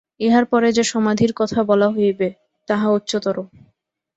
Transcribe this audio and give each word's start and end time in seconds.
ইহার 0.19 0.45
পরে 0.45 0.69
যে 0.71 0.83
সমাধির 0.83 1.31
কথা 1.35 1.59
বলা 1.63 1.87
হইবে, 1.89 2.27
তাহা 2.67 2.87
উচ্চতর। 2.89 3.37